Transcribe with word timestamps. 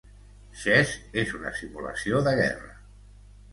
Chess 0.61 0.93
és 1.25 1.35
una 1.41 1.53
simulació 1.61 2.25
de 2.31 2.35
guerra. 2.43 2.75